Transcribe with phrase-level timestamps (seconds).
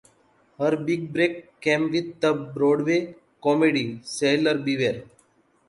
[0.57, 5.03] Her big break came with the Broadway comedy "Sailor Beware".